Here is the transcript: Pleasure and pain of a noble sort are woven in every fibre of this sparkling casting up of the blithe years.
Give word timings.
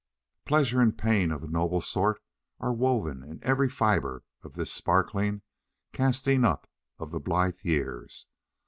Pleasure 0.45 0.81
and 0.81 0.97
pain 0.97 1.29
of 1.29 1.43
a 1.43 1.47
noble 1.47 1.79
sort 1.79 2.23
are 2.59 2.73
woven 2.73 3.21
in 3.21 3.37
every 3.43 3.69
fibre 3.69 4.23
of 4.41 4.55
this 4.55 4.73
sparkling 4.73 5.43
casting 5.93 6.43
up 6.43 6.67
of 6.97 7.11
the 7.11 7.19
blithe 7.19 7.59
years. 7.61 8.25